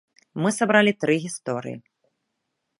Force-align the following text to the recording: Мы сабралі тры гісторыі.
Мы 0.43 0.49
сабралі 0.59 0.95
тры 1.03 1.13
гісторыі. 1.27 1.77